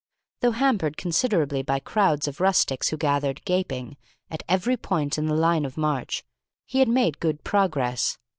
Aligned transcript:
Though 0.41 0.53
hampered 0.53 0.97
considerably 0.97 1.61
by 1.61 1.77
crowds 1.79 2.27
of 2.27 2.41
rustics 2.41 2.87
who 2.89 2.97
gathered, 2.97 3.45
gaping, 3.45 3.97
at 4.31 4.41
every 4.49 4.75
point 4.75 5.19
in 5.19 5.27
the 5.27 5.35
line 5.35 5.63
of 5.63 5.77
march, 5.77 6.23
he 6.65 6.79
had 6.79 6.87
made 6.89 7.19
good 7.19 7.43
progress. 7.43 8.17